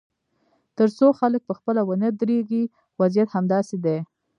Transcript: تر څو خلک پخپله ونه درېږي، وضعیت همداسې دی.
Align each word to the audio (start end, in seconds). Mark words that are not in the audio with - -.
تر 0.77 0.87
څو 0.97 1.07
خلک 1.19 1.41
پخپله 1.49 1.81
ونه 1.85 2.07
درېږي، 2.19 2.63
وضعیت 2.99 3.29
همداسې 3.37 3.75
دی. 3.85 3.97